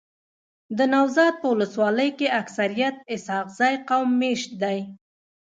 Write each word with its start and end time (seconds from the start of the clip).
دنوزاد 0.77 1.33
په 1.41 1.47
ولسوالۍ 1.53 2.09
کي 2.19 2.27
اکثريت 2.41 2.95
اسحق 3.13 3.47
زی 3.57 3.73
قوم 3.89 4.09
میشت 4.21 4.49
دی. 4.61 4.79